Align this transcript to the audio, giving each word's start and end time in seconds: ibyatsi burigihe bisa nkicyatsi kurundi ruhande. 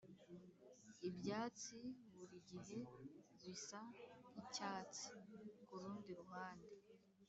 ibyatsi 1.09 1.79
burigihe 2.13 2.79
bisa 3.41 3.81
nkicyatsi 4.31 5.09
kurundi 5.65 6.11
ruhande. 6.19 6.69